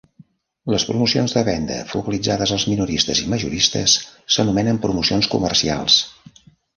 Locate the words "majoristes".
3.33-3.95